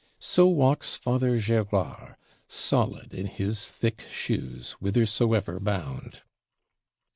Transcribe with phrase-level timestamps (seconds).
[0.17, 2.15] So walks Father Gérard,
[2.47, 6.23] solid in his thick shoes, whithersoever bound.